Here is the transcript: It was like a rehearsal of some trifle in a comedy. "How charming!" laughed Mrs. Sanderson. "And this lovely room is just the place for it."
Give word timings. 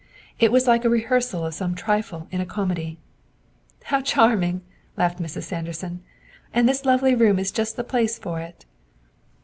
It 0.39 0.51
was 0.51 0.65
like 0.65 0.83
a 0.83 0.89
rehearsal 0.89 1.45
of 1.45 1.53
some 1.53 1.75
trifle 1.75 2.27
in 2.31 2.41
a 2.41 2.45
comedy. 2.47 2.97
"How 3.83 4.01
charming!" 4.01 4.63
laughed 4.97 5.19
Mrs. 5.21 5.43
Sanderson. 5.43 6.01
"And 6.51 6.67
this 6.67 6.85
lovely 6.85 7.13
room 7.13 7.37
is 7.37 7.51
just 7.51 7.75
the 7.75 7.83
place 7.83 8.17
for 8.17 8.39
it." 8.41 8.65